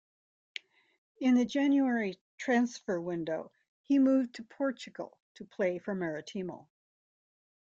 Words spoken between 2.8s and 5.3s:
window he moved to Portugal